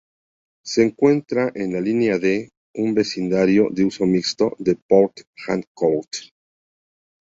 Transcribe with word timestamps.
Se 0.65 0.81
encuentra 0.81 1.51
en 1.53 1.73
la 1.73 1.79
línea 1.79 2.17
D, 2.17 2.49
un 2.73 2.95
vecindario 2.95 3.67
de 3.69 3.85
uso 3.85 4.07
mixto 4.07 4.55
de 4.57 4.75
Port 4.75 5.15
Harcourt. 5.47 6.09